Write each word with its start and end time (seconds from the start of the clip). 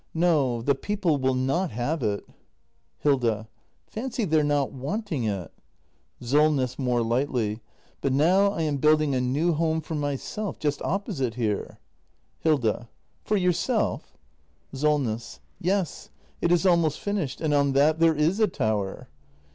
]No, 0.15 0.63
the 0.63 0.73
people 0.73 1.19
will 1.19 1.35
not 1.35 1.69
have 1.69 2.01
it. 2.01 2.27
Hilda. 2.97 3.47
Fancy 3.85 4.25
their 4.25 4.43
not 4.43 4.71
wanting 4.71 5.25
it! 5.25 5.51
Solness. 6.19 6.79
[More 6.79 7.03
lightly.] 7.03 7.61
But 8.01 8.11
now 8.11 8.47
I 8.51 8.63
am 8.63 8.77
building 8.77 9.13
a 9.13 9.21
new 9.21 9.53
home 9.53 9.79
for 9.79 9.93
myself— 9.93 10.57
just 10.59 10.81
opposite 10.81 11.35
here. 11.35 11.77
Hilda. 12.39 12.89
For 13.25 13.37
yourself? 13.37 14.17
Solness. 14.73 15.39
Yes. 15.59 16.09
It 16.41 16.51
is 16.51 16.65
almost 16.65 16.99
finished. 16.99 17.39
And 17.39 17.53
on 17.53 17.73
that 17.73 17.99
there 17.99 18.15
is 18.15 18.39
a 18.39 18.47
tower. 18.47 19.07